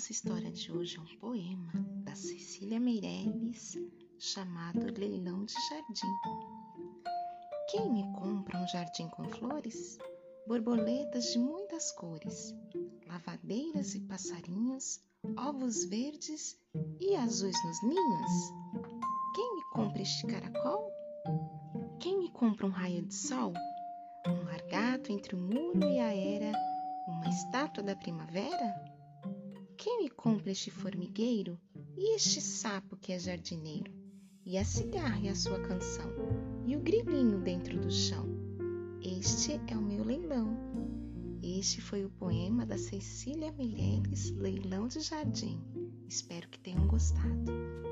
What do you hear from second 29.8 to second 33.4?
Me compra este formigueiro e este sapo que é